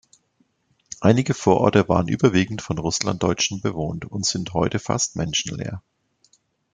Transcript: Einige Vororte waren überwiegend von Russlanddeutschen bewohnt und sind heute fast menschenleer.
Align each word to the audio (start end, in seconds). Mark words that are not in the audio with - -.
Einige 0.99 1.35
Vororte 1.35 1.87
waren 1.87 2.07
überwiegend 2.07 2.63
von 2.63 2.79
Russlanddeutschen 2.79 3.61
bewohnt 3.61 4.03
und 4.05 4.25
sind 4.25 4.55
heute 4.55 4.79
fast 4.79 5.15
menschenleer. 5.15 5.83